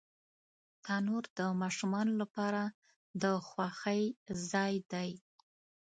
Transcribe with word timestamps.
تنور 0.85 1.23
د 1.39 1.39
ماشومانو 1.61 2.13
لپاره 2.21 2.61
د 3.21 3.23
خوښۍ 3.47 4.03
ځای 4.51 4.73
دی 4.91 5.11